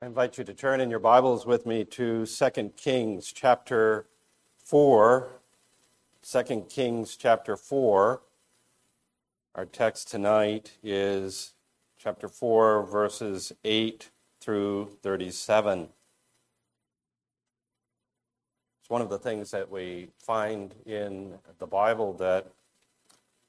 [0.00, 4.06] I invite you to turn in your Bibles with me to 2 Kings chapter
[4.62, 5.28] 4.
[6.22, 8.22] 2 Kings chapter 4.
[9.56, 11.54] Our text tonight is
[11.98, 14.08] chapter 4, verses 8
[14.40, 15.88] through 37.
[18.80, 22.52] It's one of the things that we find in the Bible that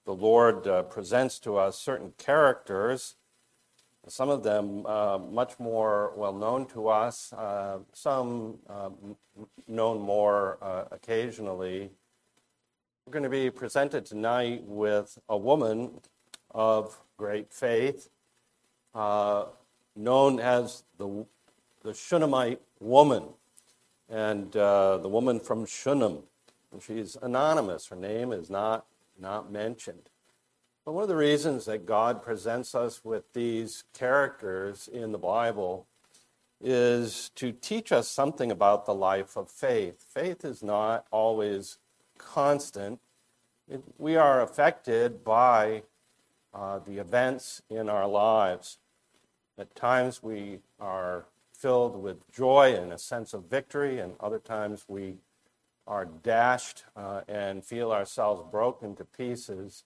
[0.03, 3.17] the Lord uh, presents to us certain characters
[4.09, 8.89] some of them uh, much more well known to us, uh, some uh,
[9.67, 11.91] known more uh, occasionally.
[13.05, 16.01] We're going to be presented tonight with a woman
[16.51, 18.09] of great faith,
[18.95, 19.45] uh,
[19.95, 21.25] known as the,
[21.83, 23.25] the Shunammite woman,
[24.09, 26.23] and uh, the woman from Shunem.
[26.81, 28.85] She's anonymous, her name is not,
[29.19, 30.08] not mentioned.
[30.89, 35.85] But one of the reasons that God presents us with these characters in the Bible
[36.59, 40.03] is to teach us something about the life of faith.
[40.11, 41.77] Faith is not always
[42.17, 42.99] constant.
[43.99, 45.83] We are affected by
[46.55, 48.79] uh, the events in our lives.
[49.59, 54.85] At times we are filled with joy and a sense of victory, and other times
[54.87, 55.17] we
[55.85, 59.83] are dashed uh, and feel ourselves broken to pieces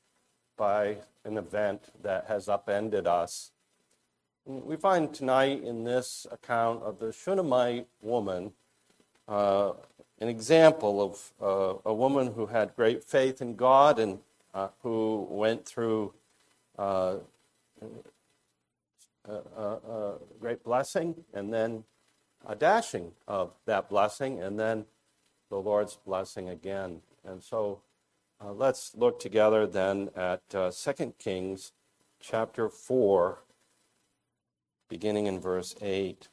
[0.57, 3.51] by an event that has upended us.
[4.45, 8.51] We find tonight in this account of the Shunammite woman
[9.27, 9.73] uh,
[10.19, 14.19] an example of uh, a woman who had great faith in God and
[14.53, 16.13] uh, who went through
[16.77, 17.15] uh,
[19.27, 21.83] a, a, a great blessing and then
[22.45, 24.85] a dashing of that blessing and then
[25.49, 27.01] the Lord's blessing again.
[27.25, 27.81] And so
[28.43, 31.71] uh, let's look together then at uh, 2 Kings
[32.19, 33.39] chapter 4,
[34.89, 36.27] beginning in verse 8.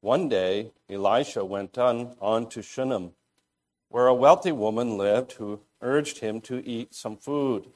[0.00, 3.12] One day, Elisha went on, on to Shunem,
[3.88, 7.66] where a wealthy woman lived who urged him to eat some food.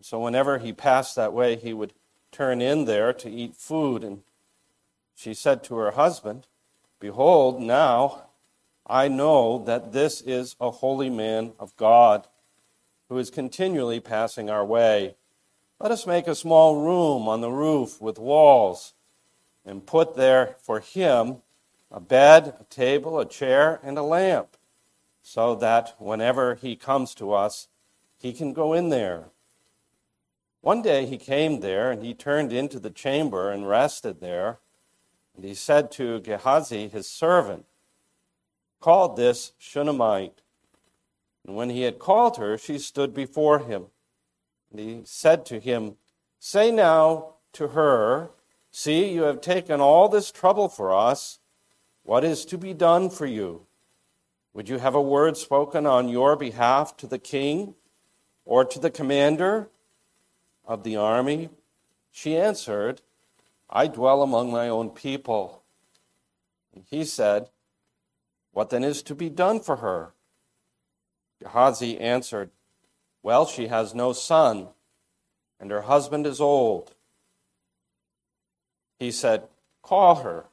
[0.00, 1.92] So, whenever he passed that way, he would
[2.32, 4.04] turn in there to eat food.
[4.04, 4.22] And
[5.14, 6.46] she said to her husband,
[7.00, 8.25] Behold, now
[8.88, 12.28] I know that this is a holy man of God
[13.08, 15.16] who is continually passing our way.
[15.80, 18.94] Let us make a small room on the roof with walls
[19.64, 21.42] and put there for him
[21.90, 24.56] a bed, a table, a chair, and a lamp,
[25.22, 27.68] so that whenever he comes to us,
[28.18, 29.26] he can go in there.
[30.62, 34.58] One day he came there, and he turned into the chamber and rested there.
[35.36, 37.66] And he said to Gehazi, his servant,
[38.80, 40.42] called this Shunammite.
[41.46, 43.86] And when he had called her, she stood before him.
[44.70, 45.96] And he said to him,
[46.38, 48.30] Say now to her,
[48.78, 51.38] See, you have taken all this trouble for us.
[52.02, 53.66] What is to be done for you?
[54.52, 57.74] Would you have a word spoken on your behalf to the king
[58.44, 59.70] or to the commander
[60.66, 61.48] of the army?
[62.10, 63.00] She answered,
[63.70, 65.62] I dwell among my own people.
[66.74, 67.48] And he said,
[68.56, 70.14] what then is to be done for her?
[71.42, 72.48] Gehazi answered,
[73.22, 74.68] Well, she has no son,
[75.60, 76.94] and her husband is old.
[78.98, 79.48] He said,
[79.82, 80.46] Call her.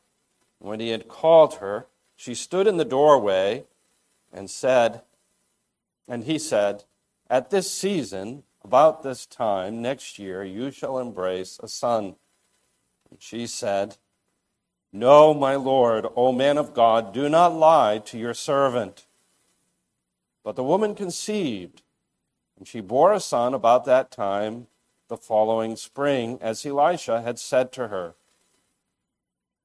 [0.59, 1.87] When he had called her,
[2.17, 3.63] she stood in the doorway
[4.33, 5.03] and said,
[6.05, 6.83] and he said,
[7.29, 12.17] At this season, about this time next year, you shall embrace a son.
[13.09, 13.95] And she said,
[14.93, 19.07] no, my Lord, O man of God, do not lie to your servant.
[20.43, 21.81] But the woman conceived,
[22.57, 24.67] and she bore a son about that time
[25.07, 28.13] the following spring, as Elisha had said to her.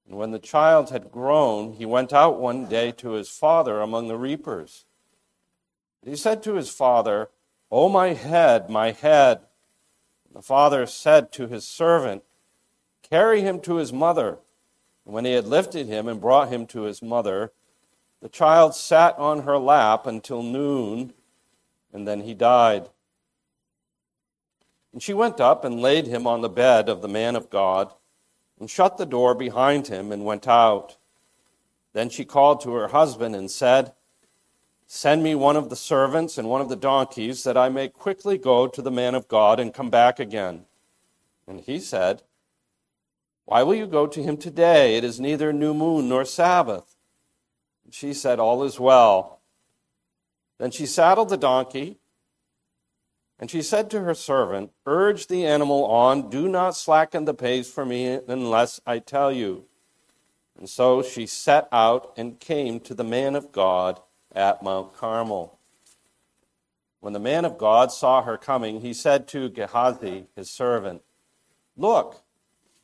[0.08, 4.08] And when the child had grown, he went out one day to his father among
[4.08, 4.86] the reapers.
[6.02, 7.28] And He said to his father,
[7.70, 9.40] O my head, my head.
[10.26, 12.22] And the father said to his servant,
[13.02, 14.38] Carry him to his mother.
[15.08, 17.50] And when he had lifted him and brought him to his mother,
[18.20, 21.14] the child sat on her lap until noon,
[21.94, 22.90] and then he died.
[24.92, 27.94] And she went up and laid him on the bed of the man of God,
[28.60, 30.98] and shut the door behind him, and went out.
[31.94, 33.94] Then she called to her husband and said,
[34.86, 38.36] Send me one of the servants and one of the donkeys, that I may quickly
[38.36, 40.66] go to the man of God and come back again.
[41.46, 42.24] And he said,
[43.48, 44.98] why will you go to him today?
[44.98, 46.96] It is neither new moon nor Sabbath.
[47.90, 49.40] She said, All is well.
[50.58, 51.96] Then she saddled the donkey,
[53.38, 57.70] And she said to her servant, Urge the animal on, do not slacken the pace
[57.70, 59.64] for me unless I tell you.
[60.58, 63.98] And so she set out and came to the man of God
[64.30, 65.58] at Mount Carmel.
[67.00, 71.00] When the man of God saw her coming, he said to Gehazi, his servant,
[71.78, 72.24] Look,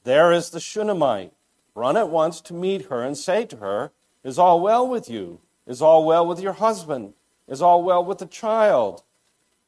[0.04, 1.32] there is the Shunammite.
[1.74, 3.90] Run at once to meet her and say to her,
[4.22, 5.40] Is all well with you?
[5.66, 7.14] Is all well with your husband?
[7.48, 9.02] Is all well with the child?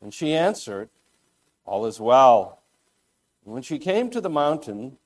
[0.00, 0.88] And she answered,
[1.64, 2.60] All is well.
[3.44, 4.98] And when she came to the mountain,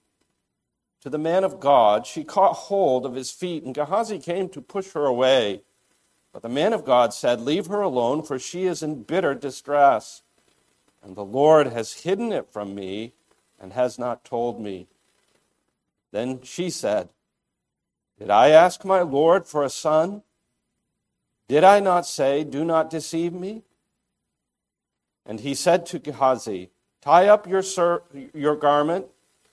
[1.02, 4.60] to the man of God, she caught hold of his feet, and Gehazi came to
[4.60, 5.62] push her away.
[6.32, 10.22] But the man of God said, Leave her alone, for she is in bitter distress.
[11.02, 13.14] And the Lord has hidden it from me
[13.58, 14.88] and has not told me.
[16.12, 17.08] Then she said,
[18.18, 20.22] Did I ask my Lord for a son?
[21.48, 23.62] Did I not say, Do not deceive me?
[25.26, 26.70] And he said to Gehazi,
[27.00, 27.62] Tie up your,
[28.34, 29.06] your garment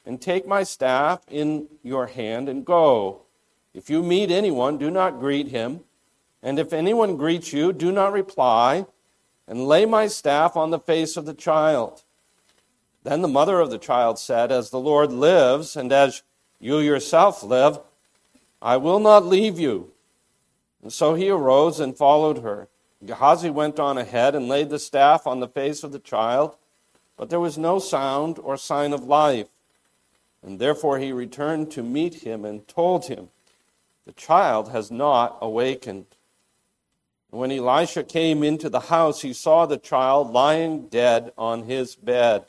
[0.06, 3.21] and take my staff in your hand and go.
[3.74, 5.81] If you meet anyone, do not greet him
[6.48, 8.86] and if anyone greets you, do not reply,
[9.48, 12.03] and lay my staff on the face of the child.
[13.03, 16.24] Then the mother of the child said, As the Lord lives, and as
[16.59, 17.80] you yourself live,
[18.62, 19.92] I will not leave you.
[20.81, 22.68] And so he arose and followed her.
[23.06, 26.56] Gehazi went on ahead and laid the staff on the face of the child,
[27.15, 29.48] but there was no sound or sign of life.
[30.42, 33.30] And therefore he returned to meet him and told him,
[34.06, 36.06] The child has not awakened.
[37.30, 42.45] When Elisha came into the house, he saw the child lying dead on his bed.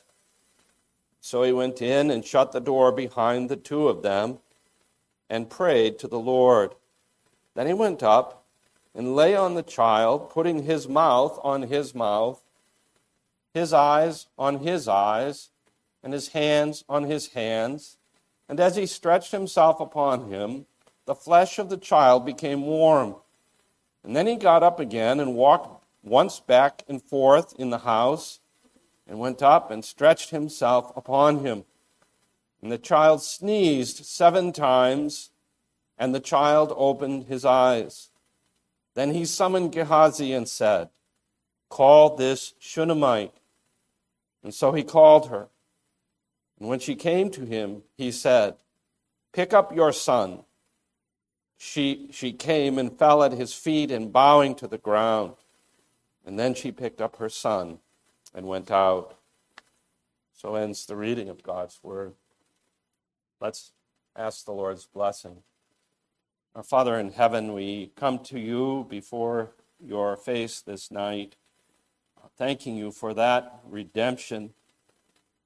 [1.28, 4.38] So he went in and shut the door behind the two of them
[5.28, 6.75] and prayed to the Lord.
[7.54, 8.46] Then he went up
[8.94, 12.42] and lay on the child, putting his mouth on his mouth,
[13.52, 15.50] his eyes on his eyes,
[16.02, 17.98] and his hands on his hands.
[18.48, 20.64] And as he stretched himself upon him,
[21.04, 23.16] the flesh of the child became warm.
[24.02, 28.40] And then he got up again and walked once back and forth in the house
[29.08, 31.64] and went up and stretched himself upon him.
[32.62, 35.31] And the child sneezed seven times,
[35.96, 38.10] and the child opened his eyes.
[38.94, 40.90] Then he summoned Gehazi and said,
[41.69, 43.34] Call this Shunammite.
[44.43, 45.49] And so he called her.
[46.58, 48.56] And when she came to him, he said,
[49.32, 50.44] Pick up your son
[51.58, 55.34] she, she came and fell at his feet and bowing to the ground.
[56.25, 57.81] And then she picked up her son
[58.34, 59.16] and went out.
[60.32, 62.14] So ends the reading of God's word.
[63.40, 63.72] Let's
[64.16, 65.42] ask the Lord's blessing.
[66.54, 69.52] Our Father in heaven, we come to you before
[69.84, 71.36] your face this night,
[72.36, 74.54] thanking you for that redemption,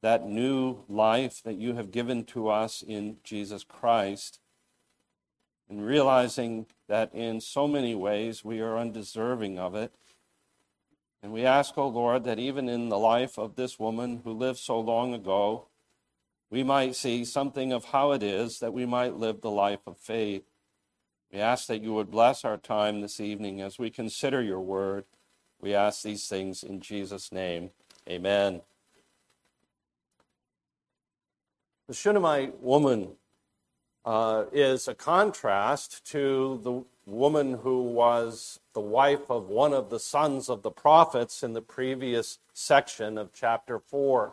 [0.03, 4.41] that new life that you have given to us in Jesus Christ
[5.73, 9.93] and realizing that in so many ways we are undeserving of it.
[11.23, 14.33] And we ask, O oh Lord, that even in the life of this woman who
[14.33, 15.67] lived so long ago,
[16.51, 19.97] we might see something of how it is that we might live the life of
[19.97, 20.43] faith.
[21.33, 25.05] We ask that you would bless our time this evening as we consider your word.
[25.61, 27.71] We ask these things in Jesus' name.
[28.09, 28.63] Amen.
[31.87, 33.13] The Shunammite woman
[34.05, 39.99] uh, is a contrast to the woman who was the wife of one of the
[39.99, 44.33] sons of the prophets in the previous section of chapter 4.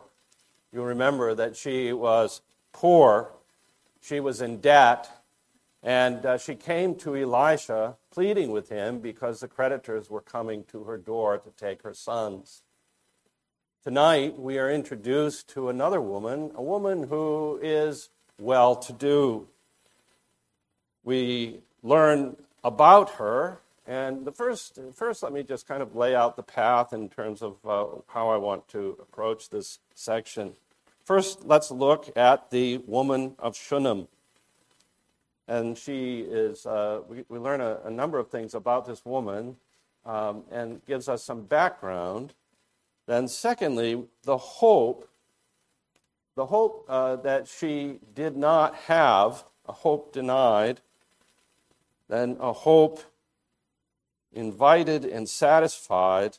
[0.72, 3.32] You remember that she was poor,
[4.00, 5.10] she was in debt,
[5.82, 10.84] and uh, she came to Elisha pleading with him because the creditors were coming to
[10.84, 12.62] her door to take her sons.
[13.82, 19.48] Tonight, we are introduced to another woman, a woman who is well to do
[21.04, 23.60] we learn about her.
[23.86, 27.42] And the first, first, let me just kind of lay out the path in terms
[27.42, 30.52] of uh, how I want to approach this section.
[31.04, 34.06] First, let's look at the woman of Shunem.
[35.48, 39.56] And she is, uh, we, we, learn a, a, number of things about this woman
[40.06, 42.34] um, and gives us some background.
[43.06, 45.08] Then, secondly, the hope,
[46.36, 50.80] the hope uh, that she did not have, a hope denied,
[52.10, 53.00] then a hope
[54.32, 56.38] invited and satisfied,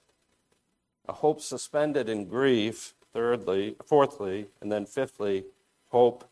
[1.08, 5.46] a hope suspended in grief, thirdly, fourthly, and then fifthly,
[5.90, 6.30] hope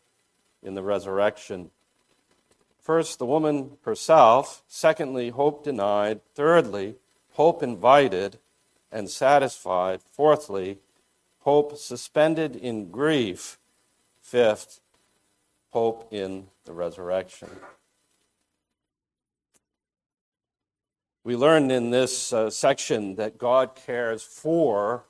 [0.62, 1.70] in the resurrection.
[2.80, 4.62] First, the woman herself.
[4.68, 6.20] Secondly, hope denied.
[6.34, 6.96] Thirdly,
[7.32, 8.38] hope invited
[8.92, 10.00] and satisfied.
[10.02, 10.78] Fourthly,
[11.40, 13.58] hope suspended in grief.
[14.20, 14.80] Fifth,
[15.70, 17.48] hope in the resurrection.
[21.30, 25.04] We learned in this uh, section that God cares for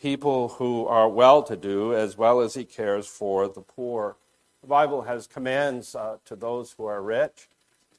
[0.00, 4.16] people who are well to do as well as he cares for the poor.
[4.62, 7.50] The Bible has commands uh, to those who are rich,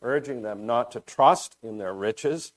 [0.01, 2.51] urging them not to trust in their riches.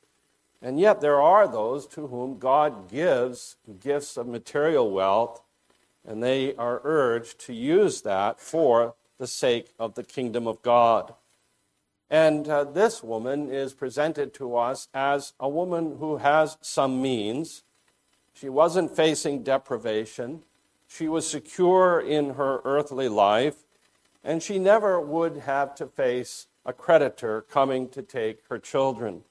[0.63, 5.43] And yet, there are those to whom God gives gifts of material wealth,
[6.09, 11.13] and they are urged to use that for the sake of the kingdom of God.
[12.15, 17.65] And uh, this woman is presented to us as a woman who has some means.
[18.33, 20.45] She wasn't facing deprivation.
[20.87, 23.65] She was secure in her earthly life
[24.23, 29.25] and she never would have to face a creditor coming to take her children.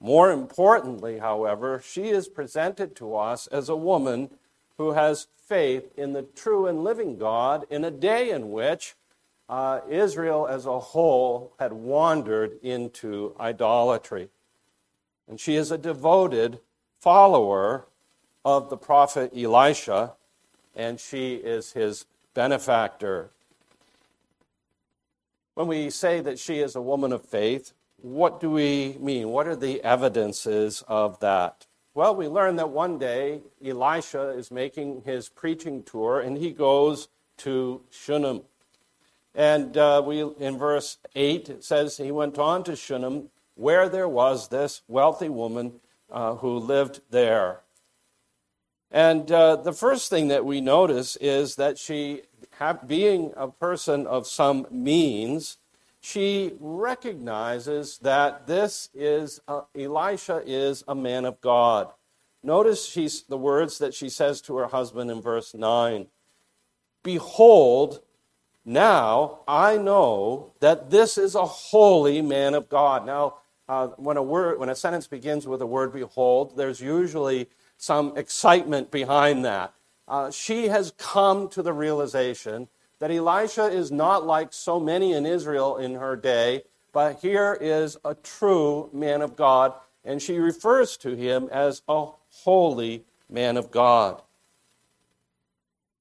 [0.00, 4.30] More importantly, however, she is presented to us as a woman
[4.78, 8.96] who has faith in the true and living God in a day in which
[9.50, 14.28] uh, Israel as a whole had wandered into idolatry.
[15.28, 16.60] And she is a devoted
[17.00, 17.86] follower
[18.44, 20.12] of the prophet Elisha,
[20.76, 23.30] and she is his benefactor.
[25.54, 29.30] When we say that she is a woman of faith, what do we mean?
[29.30, 31.66] What are the evidences of that?
[31.92, 37.08] Well, we learn that one day Elisha is making his preaching tour and he goes
[37.38, 38.42] to Shunem.
[39.34, 44.08] And uh, we, in verse 8, it says, He went on to Shunem, where there
[44.08, 47.60] was this wealthy woman uh, who lived there.
[48.90, 52.22] And uh, the first thing that we notice is that she
[52.86, 55.58] being a person of some means,
[56.00, 61.90] she recognizes that this is uh, Elisha is a man of God.
[62.42, 66.06] Notice she's, the words that she says to her husband in verse 9
[67.02, 68.00] Behold,
[68.64, 73.06] now I know that this is a holy man of God.
[73.06, 73.36] Now,
[73.68, 78.16] uh, when, a word, when a sentence begins with the word behold, there's usually some
[78.16, 79.72] excitement behind that
[80.10, 82.66] uh, she has come to the realization
[82.98, 87.96] that Elisha is not like so many in Israel in her day, but here is
[88.04, 89.72] a true man of God,
[90.04, 92.06] and she refers to him as a
[92.42, 94.20] holy man of God.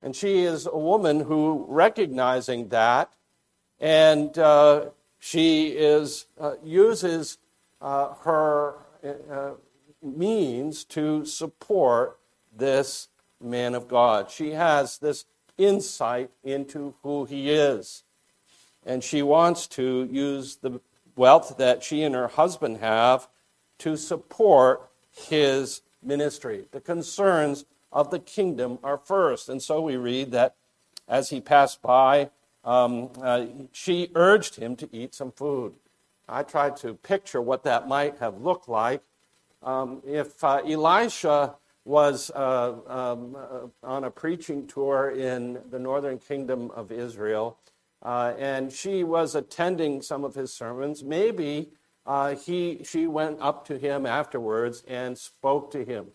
[0.02, 3.12] And she is a woman who, recognizing that,
[3.80, 4.90] and uh,
[5.20, 7.38] she is uh, uses
[7.82, 9.52] uh, her uh,
[10.02, 12.18] means to support
[12.56, 13.10] this
[13.42, 14.30] man of God.
[14.30, 15.26] She has this
[15.58, 18.04] insight into who he is.
[18.86, 20.80] And she wants to use the
[21.16, 23.28] wealth that she and her husband have
[23.80, 26.66] to support his ministry.
[26.72, 29.50] The concerns of the kingdom are first.
[29.50, 30.56] And so we read that
[31.08, 32.30] as he passed by,
[32.64, 35.74] um, uh, she urged him to eat some food.
[36.28, 39.02] I tried to picture what that might have looked like.
[39.64, 46.20] Um, if uh, Elisha was uh, um, uh, on a preaching tour in the northern
[46.20, 47.58] kingdom of Israel,
[48.04, 51.04] uh, and she was attending some of his sermons.
[51.04, 51.72] Maybe
[52.06, 56.08] uh, he, she went up to him afterwards and spoke to him.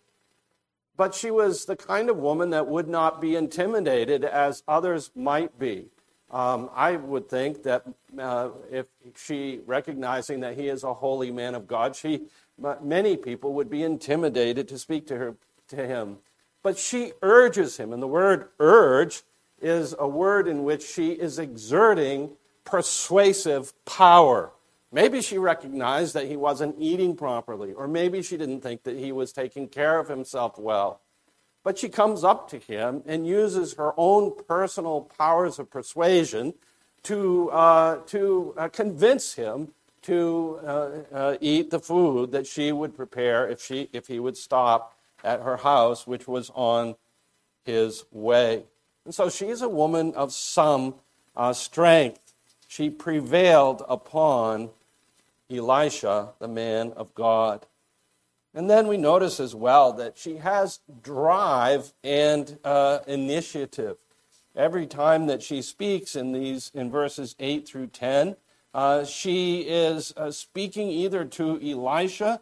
[0.97, 5.59] But she was the kind of woman that would not be intimidated as others might
[5.59, 5.87] be.
[6.31, 7.85] Um, I would think that
[8.19, 8.87] uh, if
[9.17, 12.23] she, recognizing that he is a holy man of God, she,
[12.83, 15.37] many people would be intimidated to speak to her
[15.69, 16.19] to him.
[16.63, 19.23] But she urges him, and the word urge
[19.61, 22.31] is a word in which she is exerting
[22.65, 24.51] persuasive power.
[24.95, 29.11] Maybe she recognized that he wasn't eating properly, or maybe she didn't think that he
[29.11, 31.01] was taking care of himself well.
[31.65, 36.55] But she comes up to him and uses her own personal powers of persuasion
[37.03, 39.73] to, uh, to uh, convince him
[40.03, 44.37] to uh, uh eat the food that she would prepare if, she, if he would
[44.37, 46.95] stop at her house, which was on
[47.65, 48.63] his way.
[49.05, 50.95] And so she is a woman of some
[51.35, 52.21] uh, strength.
[52.69, 54.71] She prevailed upon
[55.57, 57.67] Elisha, the man of God.
[58.55, 63.97] And then we notice as well that she has drive and uh, initiative.
[64.55, 68.37] Every time that she speaks in these in verses 8 through 10,
[68.73, 72.41] uh, she is uh, speaking either to Elisha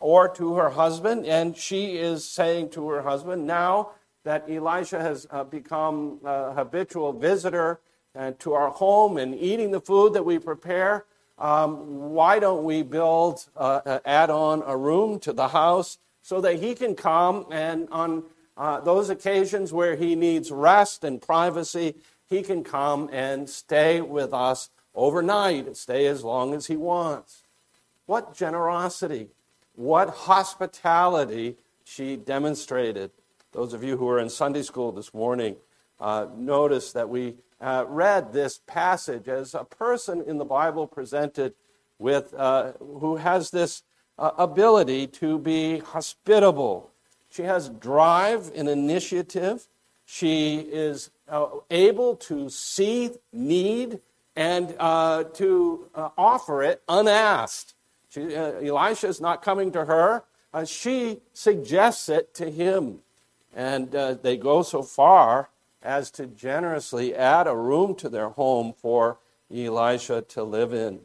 [0.00, 3.92] or to her husband, and she is saying to her husband, now
[4.24, 7.80] that Elisha has uh, become a habitual visitor
[8.14, 11.04] uh, to our home and eating the food that we prepare,
[11.38, 16.60] um, why don't we build, uh, add on a room to the house so that
[16.60, 18.24] he can come and on
[18.56, 21.94] uh, those occasions where he needs rest and privacy,
[22.28, 27.42] he can come and stay with us overnight and stay as long as he wants.
[28.06, 29.28] What generosity,
[29.74, 33.10] what hospitality she demonstrated.
[33.52, 35.56] Those of you who were in Sunday school this morning
[36.00, 41.54] uh, notice that we uh, read this passage as a person in the Bible presented
[41.98, 43.82] with uh, who has this
[44.18, 46.90] uh, ability to be hospitable.
[47.30, 49.66] She has drive and initiative.
[50.04, 54.00] She is uh, able to see need
[54.36, 57.74] and uh, to offer it unasked.
[58.08, 60.24] She, Elisha is not coming to her.
[60.66, 63.00] She suggests it to him.
[63.56, 65.48] And they go so far
[65.84, 69.18] as to generously add a room to their home for
[69.54, 71.00] Elisha to live in.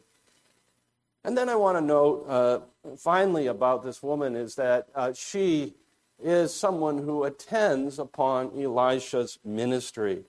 [1.22, 2.60] And then I want to note uh,
[2.96, 5.74] finally about this woman is that she
[6.22, 10.24] is someone who attends upon Elisha's ministry.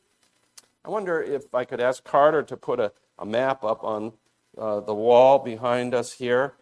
[0.84, 4.14] I wonder if I could ask Carter to put a, a map up on
[4.58, 6.54] uh, the wall behind us here.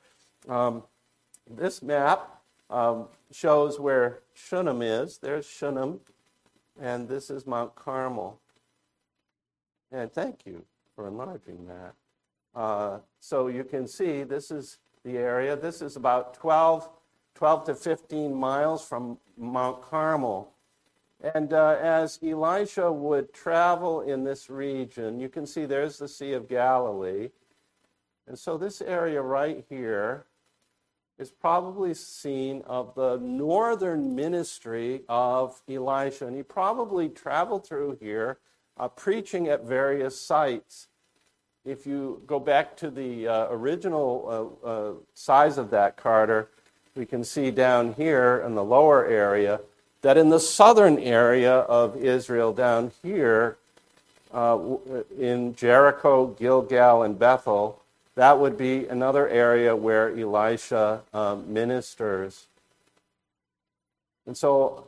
[0.47, 0.83] Um,
[1.49, 5.17] this map um, shows where Shunem is.
[5.17, 6.01] There's Shunem,
[6.81, 8.39] and this is Mount Carmel.
[9.91, 10.63] And thank you
[10.95, 11.93] for enlarging that.
[12.55, 15.55] Uh, so you can see this is the area.
[15.55, 16.89] This is about 12,
[17.35, 20.51] 12 to 15 miles from Mount Carmel.
[21.33, 26.33] And uh, as Elisha would travel in this region, you can see there's the Sea
[26.33, 27.29] of Galilee.
[28.27, 30.25] And so this area right here
[31.19, 36.25] is probably scene of the northern ministry of Elisha.
[36.25, 38.37] And he probably traveled through here
[38.77, 40.87] uh, preaching at various sites.
[41.65, 46.49] If you go back to the uh, original uh, uh size of that Carter,
[46.95, 49.59] we can see down here in the lower area
[50.01, 53.57] that in the southern area of Israel, down here
[54.33, 54.57] uh,
[55.19, 57.81] in Jericho, Gilgal, and Bethel,
[58.19, 62.47] that would be another area where Elisha um, ministers.
[64.27, 64.87] And so,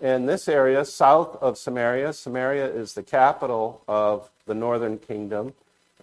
[0.00, 5.54] in this area, south of Samaria, Samaria is the capital of the northern kingdom.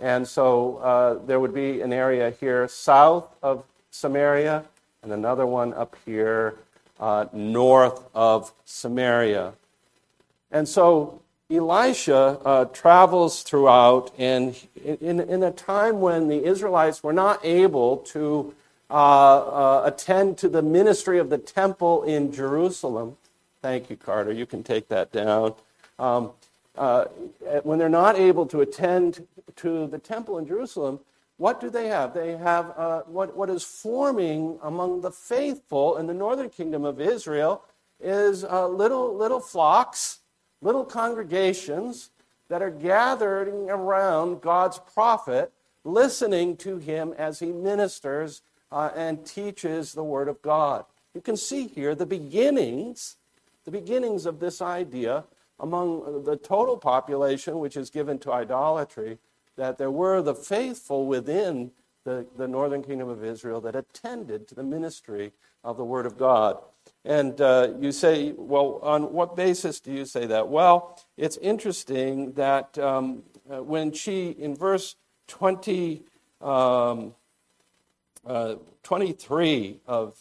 [0.01, 4.65] And so, uh, there would be an area here south of Samaria
[5.01, 6.55] and another one up here
[6.99, 9.53] uh, north of Samaria.
[10.51, 17.13] And so Elisha uh, travels throughout, and in, in a time when the Israelites were
[17.13, 18.53] not able to
[18.91, 23.17] uh, uh, attend to the ministry of the temple in Jerusalem,
[23.63, 25.55] thank you, Carter, you can take that down.
[25.97, 26.31] Um,
[26.77, 27.05] uh,
[27.63, 30.99] when they're not able to attend to the temple in Jerusalem,
[31.37, 32.13] what do they have?
[32.13, 37.01] They have uh, what, what is forming among the faithful in the northern kingdom of
[37.01, 37.63] Israel
[37.99, 40.18] is uh, little, little flocks,
[40.61, 42.09] little congregations
[42.49, 45.51] that are gathering around God's prophet,
[45.83, 48.41] listening to him as he ministers
[48.71, 50.85] uh, and teaches the word of God.
[51.13, 53.17] You can see here the beginnings,
[53.65, 55.25] the beginnings of this idea
[55.59, 59.19] among the total population, which is given to idolatry
[59.57, 61.71] that there were the faithful within
[62.05, 66.17] the, the northern kingdom of Israel that attended to the ministry of the Word of
[66.17, 66.57] God.
[67.05, 70.49] And uh, you say, well, on what basis do you say that?
[70.49, 74.95] Well, it's interesting that um, uh, when she, in verse
[75.27, 76.03] 20,
[76.41, 77.15] um,
[78.25, 80.17] uh, 23 of,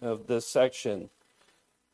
[0.00, 1.10] of this section,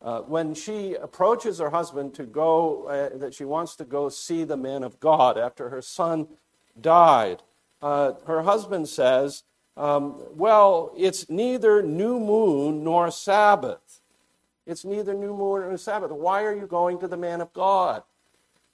[0.02, 4.44] uh, when she approaches her husband to go, uh, that she wants to go see
[4.44, 6.28] the man of God after her son
[6.78, 7.42] died.
[7.80, 9.44] Uh, her husband says,
[9.76, 14.00] um, Well, it's neither new moon nor Sabbath.
[14.66, 16.10] It's neither new moon nor Sabbath.
[16.10, 18.02] Why are you going to the man of God?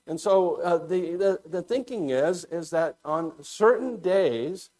[0.07, 4.71] And so uh, the, the, the thinking is, is that on certain days,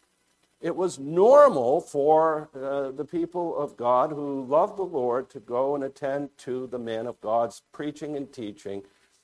[0.59, 5.75] it was normal for uh, the people of God who loved the Lord to go
[5.75, 8.83] and attend to the man of God's preaching and teaching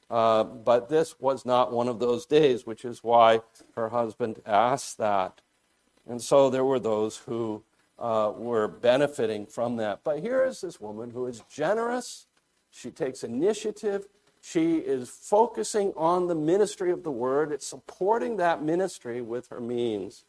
[0.10, 3.41] uh, but this was not one of those days, which is why
[3.75, 5.41] her husband asked that.
[6.08, 7.63] And so there were those who
[8.00, 10.02] uh, were benefiting from that.
[10.04, 12.28] But here is this woman who is generous.
[12.72, 14.08] She takes initiative.
[14.42, 17.52] She is focusing on the ministry of the word.
[17.52, 20.24] It's supporting that ministry with her means.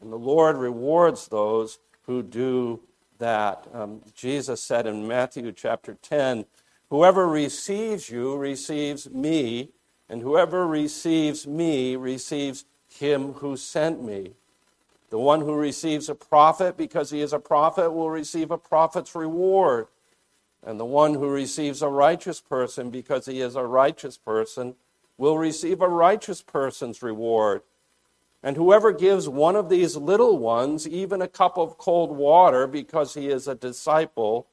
[0.00, 2.80] And the Lord rewards those who do
[3.18, 3.66] that.
[3.72, 6.46] Um, Jesus said in Matthew chapter 10,
[6.90, 9.70] Whoever receives you receives me,
[10.08, 14.34] and whoever receives me receives him who sent me.
[15.10, 19.14] The one who receives a prophet because he is a prophet will receive a prophet's
[19.14, 19.86] reward.
[20.66, 24.74] And the one who receives a righteous person because he is a righteous person
[25.18, 27.62] will receive a righteous person's reward.
[28.42, 33.14] And whoever gives one of these little ones even a cup of cold water because
[33.14, 34.46] he is a disciple,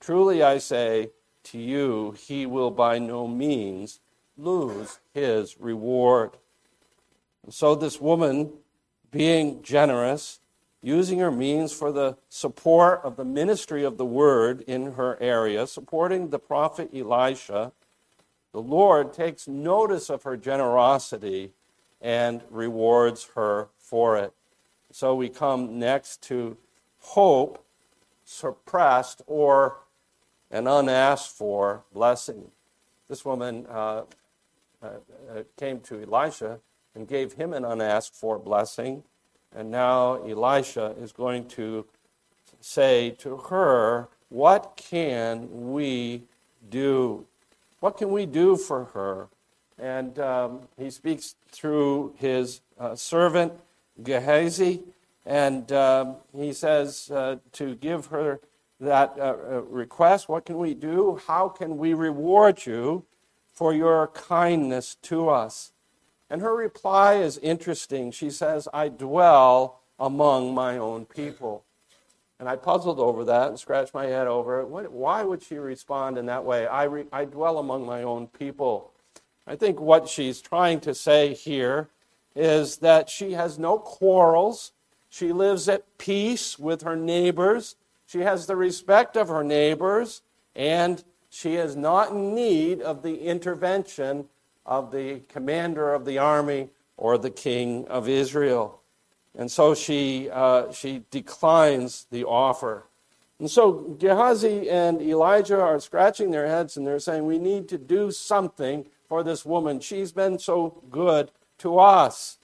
[0.00, 1.10] truly I say
[1.44, 4.00] to you, he will by no means
[4.36, 6.32] lose his reward.
[7.42, 8.52] And so, this woman,
[9.14, 10.40] being generous,
[10.82, 15.68] using her means for the support of the ministry of the word in her area,
[15.68, 17.70] supporting the prophet Elisha,
[18.52, 21.52] the Lord takes notice of her generosity
[22.00, 24.32] and rewards her for it.
[24.90, 26.56] So we come next to
[26.98, 27.64] hope
[28.24, 29.76] suppressed or
[30.50, 32.50] an unasked for blessing.
[33.08, 34.02] This woman uh,
[34.82, 36.58] uh, uh, came to Elisha
[36.94, 39.02] and gave him an unasked for blessing.
[39.54, 41.86] And now Elisha is going to
[42.60, 46.22] say to her, What can we
[46.70, 47.26] do?
[47.80, 49.28] What can we do for her?
[49.78, 53.52] And um, he speaks through his uh, servant
[54.02, 54.82] Gehazi,
[55.26, 58.40] and um, he says uh, to give her
[58.80, 60.28] that uh, uh, request.
[60.28, 61.20] What can we do?
[61.26, 63.04] How can we reward you
[63.52, 65.72] for your kindness to us?
[66.30, 68.10] And her reply is interesting.
[68.10, 71.64] She says, I dwell among my own people.
[72.40, 74.68] And I puzzled over that and scratched my head over it.
[74.68, 76.66] What, why would she respond in that way?
[76.66, 78.92] I, re, I dwell among my own people.
[79.46, 81.88] I think what she's trying to say here
[82.34, 84.72] is that she has no quarrels.
[85.08, 87.76] She lives at peace with her neighbors.
[88.06, 90.22] She has the respect of her neighbors.
[90.56, 94.28] And she is not in need of the intervention
[94.66, 98.80] of the commander of the army or the king of Israel.
[99.36, 102.84] And so she, uh, she declines the offer.
[103.38, 107.78] And so Gehazi and Elijah are scratching their heads and they're saying, We need to
[107.78, 109.80] do something for this woman.
[109.80, 112.38] She's been so good to us.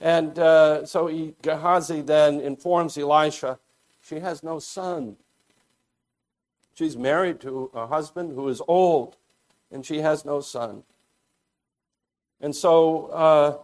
[0.00, 3.58] And uh, so Gehazi then informs Elisha
[4.02, 5.16] she has no son.
[6.74, 9.16] She's married to a husband who is old,
[9.70, 10.82] and she has no son.
[12.42, 13.58] And so uh,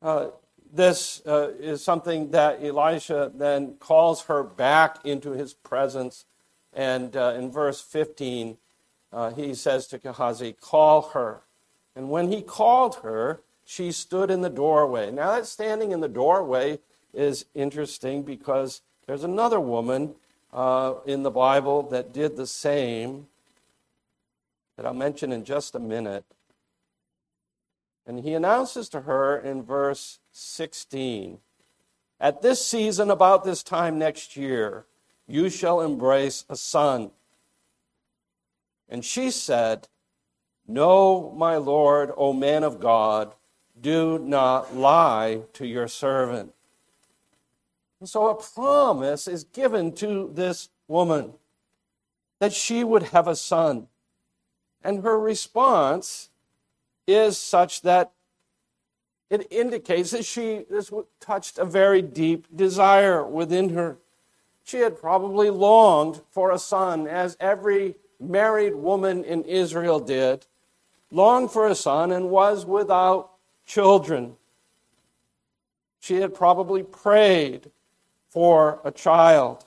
[0.00, 0.30] uh,
[0.72, 6.24] this uh, is something that Elisha then calls her back into his presence.
[6.72, 8.56] And uh, in verse 15,
[9.12, 11.42] uh, he says to Gehazi, Call her.
[11.94, 15.10] And when he called her, she stood in the doorway.
[15.10, 16.78] Now, that standing in the doorway
[17.12, 20.14] is interesting because there's another woman
[20.52, 23.26] uh, in the Bible that did the same
[24.76, 26.24] that I'll mention in just a minute.
[28.06, 31.38] And he announces to her in verse 16
[32.20, 34.86] At this season, about this time next year,
[35.26, 37.10] you shall embrace a son.
[38.88, 39.88] And she said,
[40.66, 43.34] No, my Lord, O man of God,
[43.80, 46.52] do not lie to your servant.
[48.00, 51.34] And so a promise is given to this woman
[52.40, 53.86] that she would have a son.
[54.82, 56.28] And her response
[57.06, 58.12] is such that
[59.30, 63.96] it indicates that she this touched a very deep desire within her.
[64.62, 70.46] She had probably longed for a son, as every married woman in Israel did,
[71.10, 73.30] longed for a son and was without
[73.66, 74.36] children.
[75.98, 77.70] She had probably prayed
[78.28, 79.64] for a child.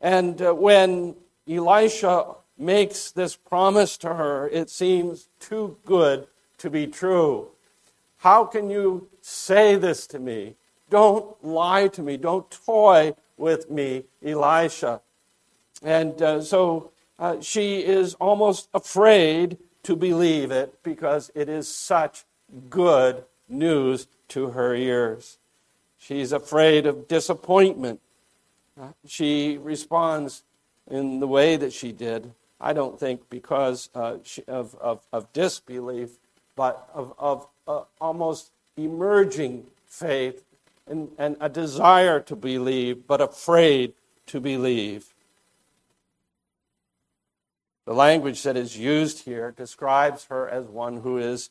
[0.00, 1.14] And uh, when
[1.48, 6.26] Elisha makes this promise to her, it seems too good
[6.58, 7.48] to be true.
[8.18, 10.56] How can you say this to me?
[10.88, 12.16] Don't lie to me.
[12.16, 15.00] Don't toy with me, Elisha.
[15.82, 22.24] And uh, so uh, she is almost afraid to believe it because it is such
[22.70, 25.38] good news to her ears.
[25.98, 28.00] She's afraid of disappointment.
[28.80, 30.42] Uh, she responds
[30.88, 36.18] in the way that she did, I don't think because uh, of, of, of disbelief,
[36.56, 40.44] but of, of uh, almost emerging faith
[40.86, 43.92] and, and a desire to believe, but afraid
[44.26, 45.12] to believe.
[47.84, 51.50] The language that is used here describes her as one who is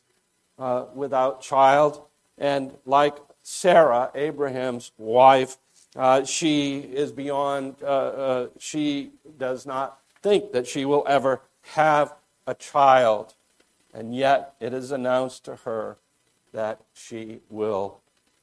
[0.58, 2.02] uh, without child,
[2.36, 5.56] and like Sarah, Abraham's wife,
[5.94, 11.40] uh, she is beyond, uh, uh she does not think that she will ever
[11.74, 12.12] have
[12.46, 13.34] a child.
[13.96, 15.96] And yet it is announced to her
[16.52, 18.00] that she will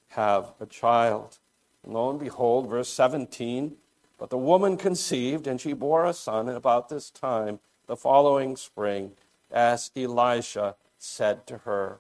[0.10, 1.38] have a child.
[1.84, 3.76] And lo and behold, verse 17
[4.18, 8.56] But the woman conceived, and she bore a son, and about this time the following
[8.56, 9.12] spring,
[9.52, 12.00] as Elisha said to her.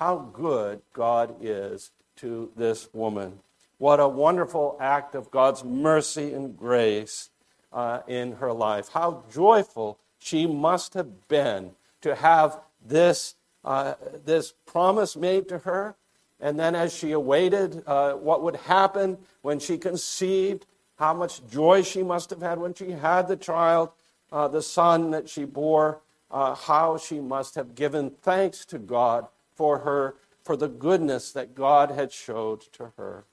[0.00, 3.38] How good God is to this woman.
[3.78, 7.30] What a wonderful act of God's mercy and grace
[7.72, 8.88] uh, in her life.
[8.88, 12.58] How joyful she must have been to have
[12.88, 15.96] this, uh, this promise made to her.
[16.40, 21.82] And then, as she awaited uh, what would happen when she conceived, how much joy
[21.82, 23.90] she must have had when she had the child,
[24.30, 29.26] uh, the son that she bore, uh, how she must have given thanks to God
[29.54, 33.24] for her, for the goodness that God had showed to her.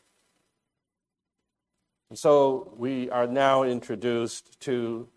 [2.09, 5.07] And so we are now introduced to,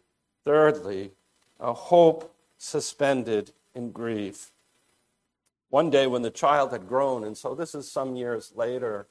[0.44, 1.12] thirdly,
[1.61, 4.51] a hope suspended in grief.
[5.71, 9.07] One day when the child had grown, and so this is some years later,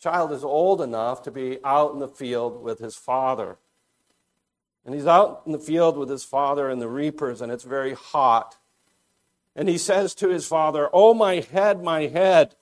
[0.00, 3.56] child is old enough to be out in the field with his father.
[4.84, 7.94] And he's out in the field with his father and the reapers, and it's very
[7.94, 8.56] hot.
[9.54, 12.54] And he says to his father, Oh, my head, my head.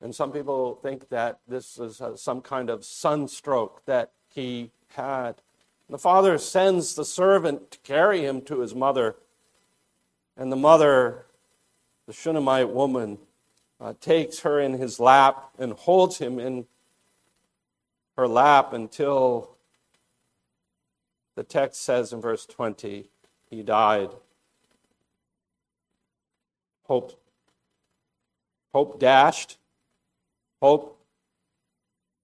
[0.00, 5.42] And some people think that this is uh, some kind of sunstroke that he had.
[5.90, 9.16] The father sends the servant to carry him to his mother.
[10.36, 11.26] And the mother,
[12.06, 13.18] the Shunammite woman,
[13.80, 16.66] uh, takes her in his lap and holds him in
[18.16, 19.56] her lap until
[21.34, 23.08] the text says in verse 20,
[23.48, 24.10] he died.
[26.84, 27.20] Hope,
[28.72, 29.58] hope dashed,
[30.62, 31.00] hope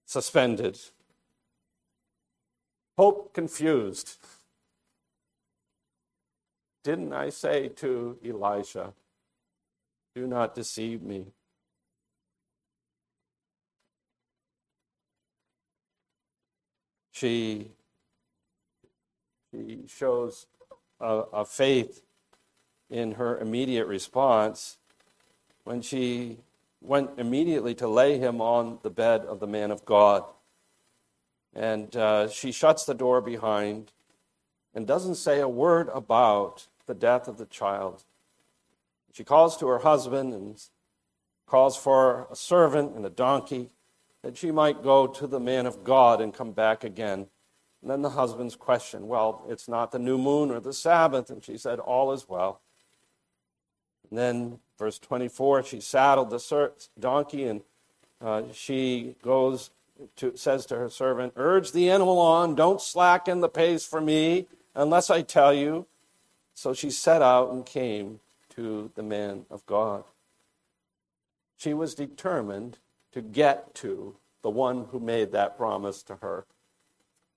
[0.05, 0.79] suspended,
[2.97, 4.17] hope confused.
[6.83, 8.93] Didn't I say to Elisha,
[10.15, 11.27] do not deceive me?
[17.13, 17.71] She,
[19.51, 20.47] she shows
[21.01, 22.03] a, a faith
[22.91, 24.79] in her immediate response
[25.65, 26.39] when she
[26.81, 30.25] went immediately to lay him on the bed of the man of God.
[31.57, 33.91] And uh, she shuts the door behind
[34.75, 38.05] and doesn't say a word about the death of the child.
[39.13, 40.63] She calls to her husband and
[41.47, 43.71] calls for a servant and a donkey
[44.23, 47.27] that she might go to the man of God and come back again.
[47.81, 51.31] And then the husband's question, Well, it's not the new moon or the Sabbath.
[51.31, 52.61] And she said, All is well.
[54.11, 57.63] And then, verse 24, she saddled the donkey and
[58.21, 59.71] uh, she goes
[60.17, 64.47] to, says to her servant, Urge the animal on, don't slacken the pace for me
[64.75, 65.87] unless I tell you.
[66.55, 70.05] So she set out and came to the man of God.
[71.57, 72.79] She was determined
[73.13, 76.47] to get to the one who made that promise to her.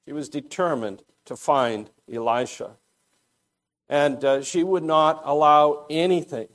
[0.05, 2.71] She was determined to find Elisha.
[3.87, 6.49] And uh, she would not allow anything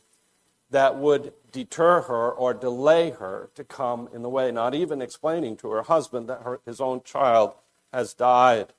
[0.71, 5.57] that would deter her or delay her to come in the way, not even explaining
[5.57, 7.55] to her husband that her, his own child
[7.93, 8.73] has died.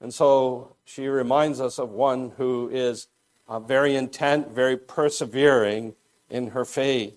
[0.00, 3.06] And so she reminds us of one who is
[3.48, 5.94] uh, very intent, very persevering
[6.28, 7.14] in her faith.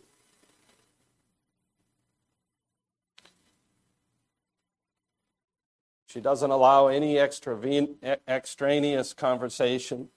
[6.05, 10.09] She doesn't allow any extraneous conversation,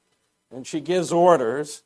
[0.55, 1.83] and she gives orders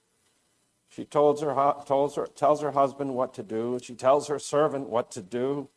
[0.95, 3.79] she tells her, tells, her, tells her husband what to do.
[3.83, 5.69] She tells her servant what to do.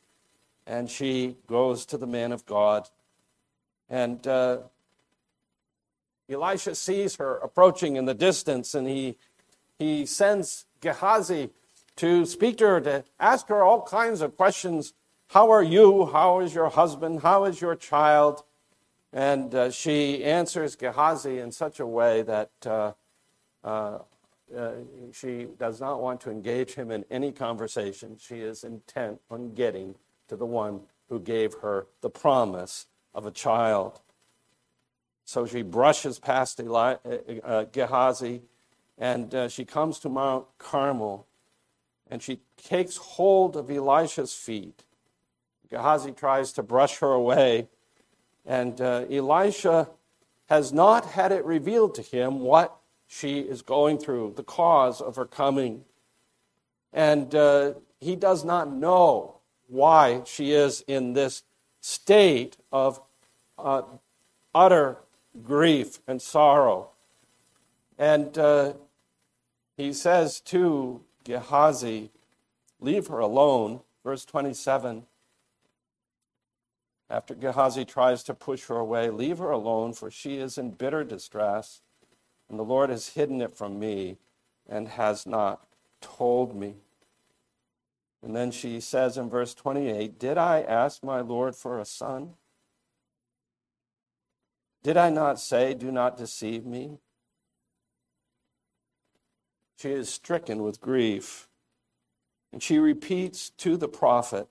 [0.67, 2.89] And she goes to the man of God.
[3.89, 4.57] And uh,
[6.29, 9.15] Elisha sees her approaching in the distance, and he,
[9.79, 11.51] he sends Gehazi
[11.97, 14.93] to speak to her, to ask her all kinds of questions.
[15.29, 16.07] How are you?
[16.07, 17.21] How is your husband?
[17.21, 18.43] How is your child?
[19.13, 22.51] And uh, she answers Gehazi in such a way that
[23.63, 23.99] uh,
[24.55, 24.71] uh,
[25.11, 28.17] she does not want to engage him in any conversation.
[28.19, 29.95] She is intent on getting
[30.27, 34.01] to the one who gave her the promise of a child.
[35.23, 38.41] So she brushes past Eli- uh, uh, Gehazi
[38.97, 41.27] and uh, she comes to Mount Carmel
[42.09, 44.83] and she takes hold of Elisha's feet.
[45.69, 47.67] Gehazi tries to brush her away,
[48.45, 49.89] and uh, Elisha
[50.47, 52.77] has not had it revealed to him what
[53.07, 55.85] she is going through, the cause of her coming.
[56.91, 59.37] And uh, he does not know
[59.67, 61.43] why she is in this
[61.81, 63.01] state of
[63.57, 63.83] uh,
[64.53, 64.97] utter
[65.43, 66.89] grief and sorrow.
[67.97, 68.73] And uh,
[69.77, 72.11] he says to Gehazi,
[72.79, 73.81] Leave her alone.
[74.03, 75.05] Verse 27
[77.09, 81.03] After Gehazi tries to push her away, leave her alone, for she is in bitter
[81.03, 81.81] distress,
[82.49, 84.17] and the Lord has hidden it from me
[84.67, 85.67] and has not
[86.01, 86.75] told me.
[88.23, 92.33] And then she says in verse 28 Did I ask my Lord for a son?
[94.83, 96.99] Did I not say, Do not deceive me?
[99.77, 101.47] She is stricken with grief.
[102.53, 104.47] And she repeats to the prophet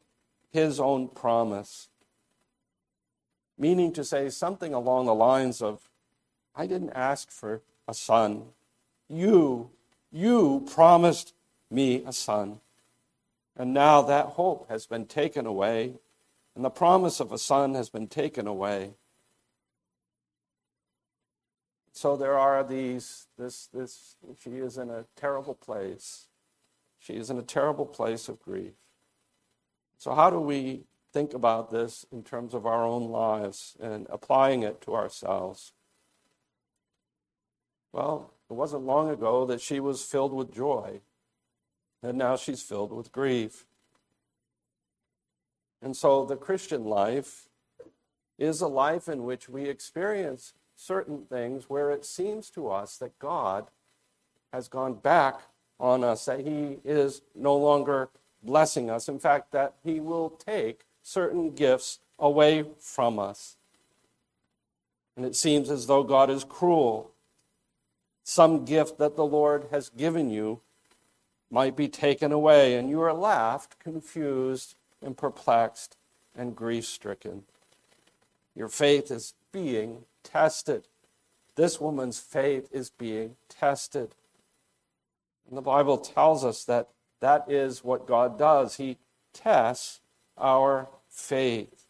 [0.53, 1.89] his own promise,
[3.59, 5.89] meaning to say something along the lines of,
[6.55, 8.45] I didn't ask for a son.
[9.09, 9.71] You,
[10.11, 11.35] you promised
[11.71, 12.61] me a son.
[13.57, 15.95] And now that hope has been taken away,
[16.55, 18.95] and the promise of a son has been taken away.
[21.93, 26.27] So there are these, this, this, she is in a terrible place.
[26.99, 28.73] She is in a terrible place of grief.
[29.99, 34.65] So, how do we think about this in terms of our own lives and applying
[34.65, 35.73] it to ourselves?
[37.95, 41.01] Well, it wasn't long ago that she was filled with joy,
[42.03, 43.67] and now she's filled with grief.
[45.81, 47.49] And so the Christian life
[48.37, 53.17] is a life in which we experience certain things where it seems to us that
[53.21, 53.69] God
[54.53, 55.43] has gone back
[55.79, 58.09] on us, that He is no longer
[58.43, 59.09] blessing us.
[59.09, 63.57] In fact, that He will take certain gifts away from us.
[65.17, 67.14] And it seems as though God is cruel.
[68.25, 70.61] Some gift that the Lord has given you
[71.51, 75.97] might be taken away, and you are left confused and perplexed
[76.35, 77.45] and grief stricken.
[78.57, 80.89] Your faith is being tested.
[81.55, 84.15] This woman's faith is being tested.
[85.49, 86.89] And the Bible tells us that
[87.21, 88.77] that is what God does.
[88.77, 88.97] He
[89.33, 90.01] tests
[90.39, 91.87] our faith.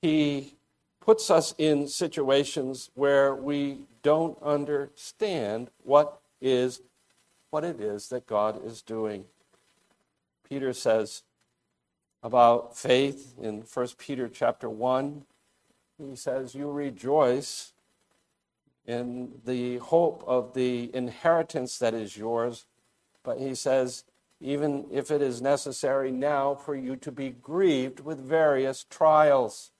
[0.00, 0.54] He
[1.00, 6.82] puts us in situations where we don't understand what is
[7.50, 9.24] what it is that God is doing.
[10.48, 11.22] Peter says
[12.22, 15.24] about faith in 1 Peter chapter 1
[16.08, 17.72] he says, You rejoice
[18.86, 22.66] in the hope of the inheritance that is yours.
[23.22, 24.04] But he says,
[24.40, 29.70] even if it is necessary now for you to be grieved with various trials,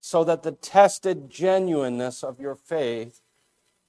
[0.00, 3.20] so that the tested genuineness of your faith,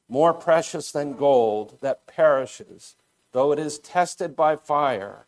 [0.07, 2.95] more precious than gold that perishes,
[3.31, 5.25] though it is tested by fire,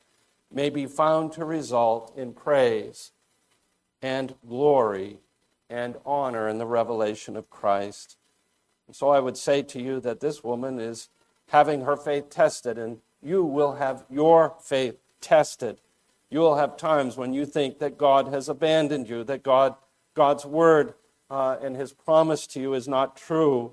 [0.52, 3.12] may be found to result in praise
[4.02, 5.18] and glory
[5.70, 8.18] and honor in the revelation of Christ.
[8.88, 11.10] And so I would say to you that this woman is
[11.50, 15.80] having her faith tested, and you will have your faith tested.
[16.30, 19.76] You will have times when you think that God has abandoned you, that God,
[20.22, 20.94] God's word
[21.32, 23.72] uh, and his promise to you is not true.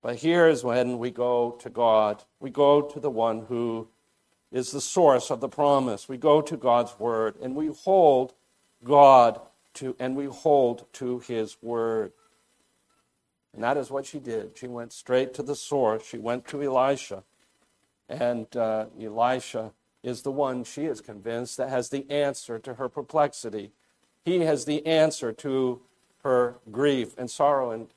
[0.00, 2.24] But here's when we go to God.
[2.40, 3.88] We go to the one who
[4.50, 6.08] is the source of the promise.
[6.08, 8.32] We go to God's word and we hold
[8.82, 9.42] God
[9.74, 12.12] to, and we hold to his word.
[13.52, 14.56] And that is what she did.
[14.56, 16.02] She went straight to the source.
[16.06, 17.24] She went to Elisha.
[18.08, 22.88] And uh, Elisha is the one she is convinced that has the answer to her
[22.88, 23.72] perplexity.
[24.24, 25.80] He has the answer to
[26.22, 27.70] her grief and sorrow.
[27.70, 27.88] And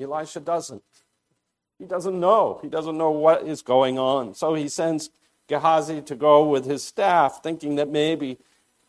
[0.00, 0.82] Elisha doesn't.
[1.78, 2.60] He doesn't know.
[2.62, 4.34] He doesn't know what is going on.
[4.34, 5.10] So he sends
[5.48, 8.38] Gehazi to go with his staff, thinking that maybe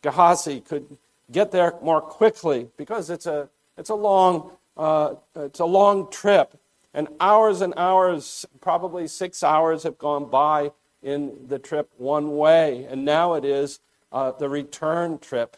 [0.02, 0.96] Gehazi could
[1.30, 6.58] get there more quickly because it's a, it's a, long, uh, it's a long trip.
[6.92, 10.70] And hours and hours, probably six hours, have gone by
[11.02, 12.86] in the trip one way.
[12.88, 13.80] And now it is
[14.12, 15.56] uh, the return trip.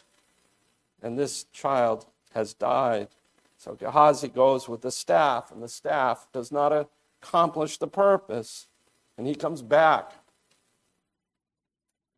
[1.01, 3.09] And this child has died.
[3.57, 6.89] So Gehazi goes with the staff, and the staff does not
[7.21, 8.67] accomplish the purpose.
[9.17, 10.11] And he comes back.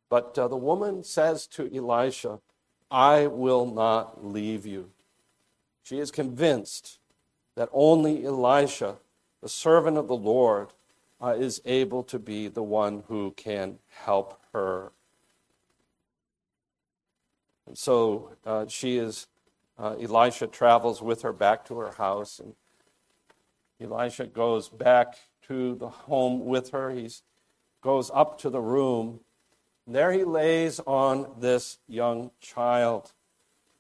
[0.09, 2.39] But uh, the woman says to Elisha,
[2.91, 4.89] I will not leave you.
[5.83, 6.99] She is convinced
[7.55, 8.97] that only Elisha,
[9.41, 10.69] the servant of the Lord,
[11.21, 14.91] uh, is able to be the one who can help her.
[17.73, 19.27] So uh, she is,
[19.77, 22.55] uh, Elisha travels with her back to her house, and
[23.81, 25.17] Elisha goes back
[25.47, 26.89] to the home with her.
[26.91, 27.09] He
[27.81, 29.21] goes up to the room
[29.89, 33.11] there he lays on this young child,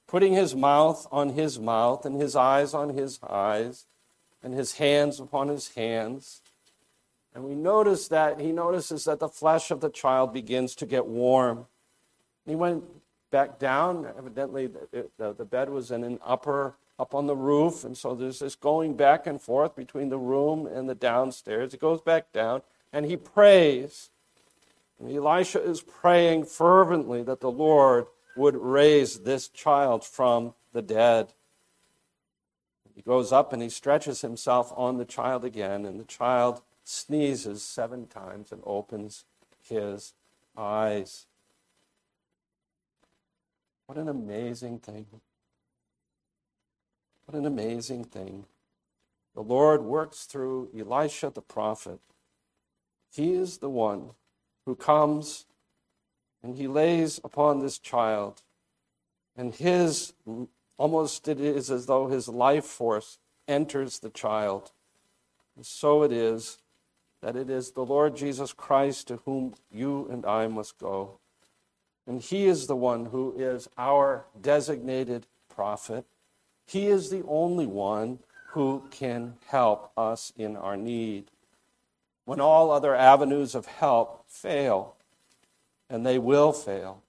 [0.07, 3.85] putting his mouth on his mouth, and his eyes on his eyes,
[4.41, 6.41] and his hands upon his hands.
[7.35, 11.05] And we notice that he notices that the flesh of the child begins to get
[11.05, 11.67] warm.
[12.47, 12.85] He went
[13.31, 14.07] back down.
[14.17, 18.13] Evidently, the, the, the bed was in an upper, up on the roof, and so
[18.13, 21.71] there's this going back and forth between the room and the downstairs.
[21.71, 22.61] He goes back down,
[22.91, 24.09] and he prays.
[24.99, 31.33] And Elisha is praying fervently that the Lord would raise this child from the dead.
[32.95, 37.63] He goes up and he stretches himself on the child again, and the child sneezes
[37.63, 39.23] seven times and opens
[39.61, 40.13] his
[40.57, 41.27] eyes.
[43.89, 45.07] What an amazing thing.
[47.25, 48.45] What an amazing thing.
[49.33, 51.99] The Lord works through Elisha the prophet.
[53.11, 54.11] He is the one
[54.67, 55.47] who comes
[56.43, 58.43] and he lays upon this child,
[59.35, 60.13] and his
[60.77, 63.17] almost it is as though his life force
[63.47, 64.71] enters the child.
[65.55, 66.59] And so it is
[67.23, 71.17] that it is the Lord Jesus Christ to whom you and I must go.
[72.09, 76.05] And he is the one who is our designated prophet.
[76.65, 78.17] He is the only one
[78.53, 81.29] who can help us in our need.
[82.25, 84.95] When all other avenues of help fail,
[85.87, 87.03] and they will fail,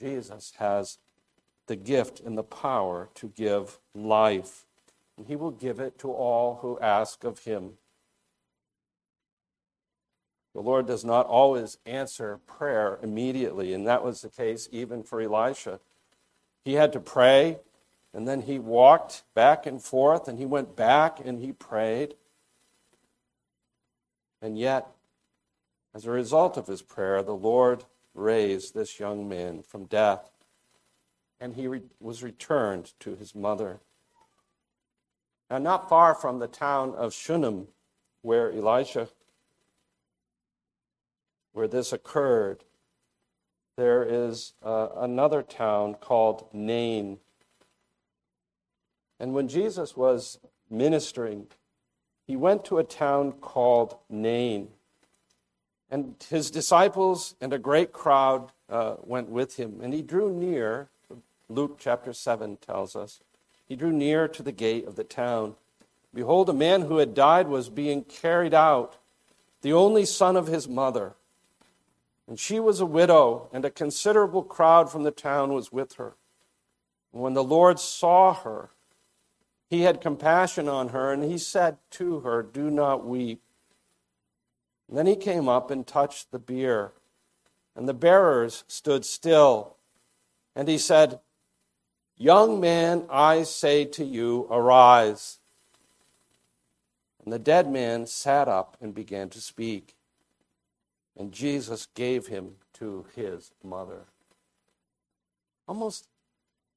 [0.00, 0.98] Jesus has
[1.68, 4.64] the gift and the power to give life.
[5.16, 7.74] And he will give it to all who ask of him.
[10.54, 15.20] The Lord does not always answer prayer immediately, and that was the case even for
[15.20, 15.80] Elisha.
[16.64, 17.58] He had to pray,
[18.12, 22.14] and then he walked back and forth, and he went back and he prayed.
[24.42, 24.88] And yet,
[25.94, 27.84] as a result of his prayer, the Lord
[28.14, 30.30] raised this young man from death,
[31.40, 33.80] and he re- was returned to his mother.
[35.48, 37.68] Now, not far from the town of Shunem,
[38.22, 39.08] where Elisha
[41.52, 42.64] where this occurred,
[43.76, 47.18] there is uh, another town called Nain.
[49.18, 50.38] And when Jesus was
[50.68, 51.46] ministering,
[52.26, 54.68] he went to a town called Nain.
[55.90, 59.80] And his disciples and a great crowd uh, went with him.
[59.82, 60.88] And he drew near,
[61.48, 63.20] Luke chapter 7 tells us,
[63.66, 65.54] he drew near to the gate of the town.
[66.12, 68.98] Behold, a man who had died was being carried out,
[69.62, 71.14] the only son of his mother
[72.30, 76.14] and she was a widow, and a considerable crowd from the town was with her.
[77.10, 78.70] When the Lord saw her,
[79.68, 83.42] he had compassion on her, and he said to her, Do not weep.
[84.88, 86.92] And then he came up and touched the bier,
[87.74, 89.74] and the bearers stood still.
[90.54, 91.18] And he said,
[92.16, 95.40] Young man, I say to you, arise.
[97.24, 99.96] And the dead man sat up and began to speak
[101.20, 104.06] and Jesus gave him to his mother.
[105.68, 106.08] Almost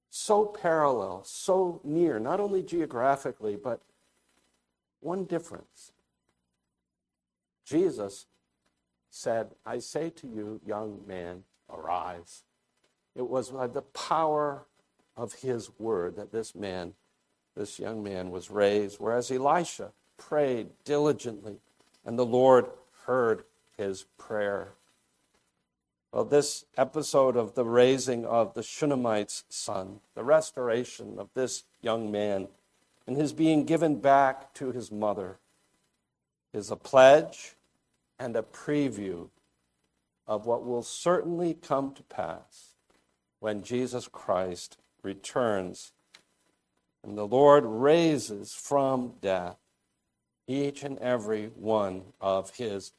[0.10, 3.80] so parallel, so near, not only geographically, but
[5.00, 5.94] one difference.
[7.66, 8.26] Jesus
[9.10, 12.44] said, I say to you, young man, arise.
[13.16, 14.66] It was by the power
[15.16, 16.96] of his word that this man,
[17.56, 21.62] this young man, was raised, whereas Elisha prayed diligently,
[22.06, 22.66] and the Lord
[23.06, 23.46] heard
[23.78, 24.74] his prayer.
[26.12, 32.12] Well, this episode of the raising of the Shunammite's son, the restoration of this young
[32.12, 32.48] man,
[33.08, 35.38] and his being given back to his mother,
[36.54, 37.56] is a pledge
[38.20, 39.30] and a preview
[40.28, 42.76] of what will certainly come to pass
[43.40, 45.92] when Jesus Christ returns
[47.04, 49.58] and the Lord raises from death
[50.48, 52.94] each and every one of his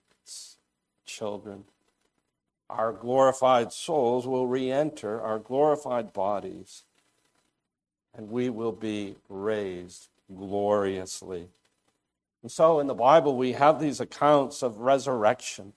[1.05, 1.65] children.
[2.71, 6.85] Our glorified souls will re enter our glorified bodies,
[8.15, 11.49] and we will be raised gloriously.
[12.43, 15.73] And so in the Bible, we have these accounts of resurrection,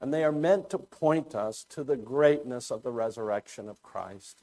[0.00, 4.42] and they are meant to point us to the greatness of the resurrection of Christ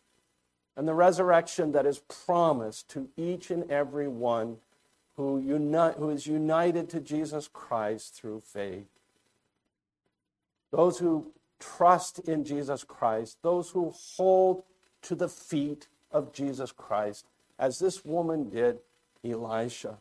[0.80, 4.56] and the resurrection that is promised to each and every one
[5.18, 8.88] who, unite, who is united to Jesus Christ through faith
[10.72, 14.64] those who trust in Jesus Christ, those who hold
[15.04, 17.26] to the feet of Jesus Christ,
[17.58, 18.80] as this woman did
[19.24, 19.98] Elisha,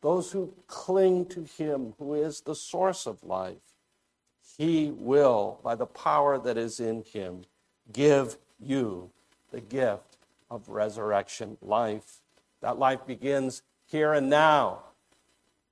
[0.00, 3.56] those who cling to him who is the source of life,
[4.56, 7.42] he will, by the power that is in him,
[7.92, 9.10] give you
[9.50, 10.16] the gift
[10.50, 12.20] of resurrection life.
[12.60, 14.80] That life begins here and now,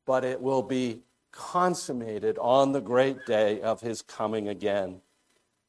[0.06, 1.00] but it will be
[1.36, 5.02] consummated on the great day of his coming again.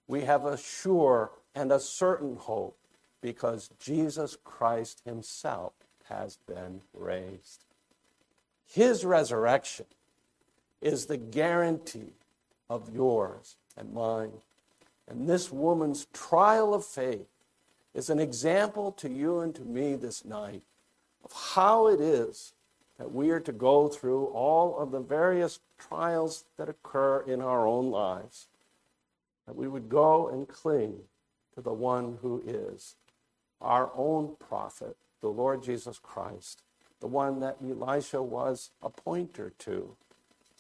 [0.07, 2.78] We have a sure and a certain hope
[3.22, 5.74] because Jesus Christ himself
[6.05, 7.65] has been raised.
[8.65, 9.86] His resurrection
[10.82, 12.13] is the guarantee
[12.70, 14.32] of yours and mine.
[15.07, 17.28] And this woman's trial of faith
[17.93, 20.63] is an example to you and to me this night
[21.24, 22.53] of how it is
[22.97, 27.67] that we are to go through all of the various trials that occur in our
[27.67, 28.47] own lives,
[29.45, 30.99] that we would go and cling
[31.53, 32.95] to the one who is
[33.61, 36.61] our own prophet, the Lord Jesus Christ,
[36.99, 39.95] the one that Elisha was a pointer to,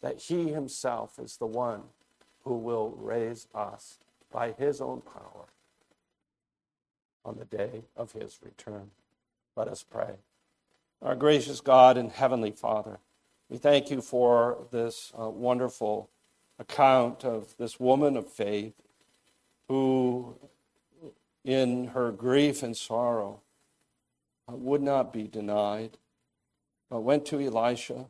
[0.01, 1.83] that he himself is the one
[2.43, 3.99] who will raise us
[4.31, 5.47] by his own power
[7.25, 8.91] on the day of his return.
[9.55, 10.15] Let us pray.
[10.99, 12.97] Our gracious God and Heavenly Father,
[13.49, 16.09] we thank you for this uh, wonderful
[16.57, 18.73] account of this woman of faith
[19.67, 20.35] who,
[21.45, 23.41] in her grief and sorrow,
[24.51, 25.99] uh, would not be denied,
[26.89, 28.07] but went to Elisha,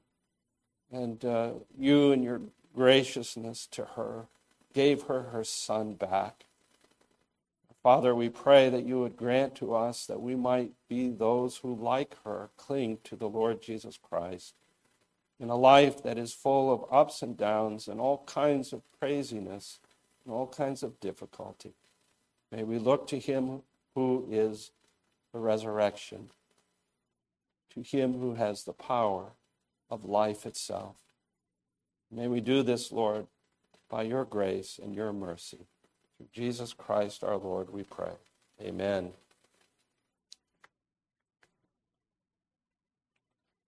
[0.89, 2.39] and uh, you, in your
[2.73, 4.27] graciousness to her,
[4.73, 6.45] gave her her son back.
[7.87, 11.73] Father, we pray that you would grant to us that we might be those who,
[11.73, 14.55] like her, cling to the Lord Jesus Christ
[15.39, 19.79] in a life that is full of ups and downs and all kinds of craziness
[20.25, 21.75] and all kinds of difficulty.
[22.51, 23.61] May we look to him
[23.95, 24.71] who is
[25.31, 26.31] the resurrection,
[27.73, 29.27] to him who has the power
[29.89, 30.97] of life itself.
[32.11, 33.27] May we do this, Lord,
[33.87, 35.67] by your grace and your mercy.
[36.17, 38.13] Through Jesus Christ our Lord, we pray.
[38.61, 39.11] Amen.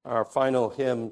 [0.04, 1.08] Our final hymn